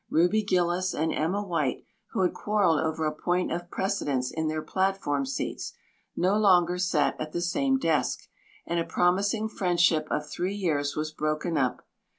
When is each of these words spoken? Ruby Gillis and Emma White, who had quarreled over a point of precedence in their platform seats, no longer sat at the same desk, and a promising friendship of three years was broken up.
Ruby 0.09 0.41
Gillis 0.41 0.95
and 0.95 1.13
Emma 1.13 1.43
White, 1.45 1.85
who 2.09 2.21
had 2.21 2.33
quarreled 2.33 2.79
over 2.79 3.05
a 3.05 3.13
point 3.13 3.51
of 3.51 3.69
precedence 3.69 4.31
in 4.31 4.47
their 4.47 4.63
platform 4.63 5.27
seats, 5.27 5.73
no 6.15 6.35
longer 6.39 6.79
sat 6.79 7.15
at 7.21 7.33
the 7.33 7.39
same 7.41 7.77
desk, 7.77 8.21
and 8.65 8.79
a 8.79 8.83
promising 8.83 9.47
friendship 9.47 10.07
of 10.09 10.27
three 10.27 10.55
years 10.55 10.95
was 10.95 11.11
broken 11.11 11.55
up. 11.55 11.85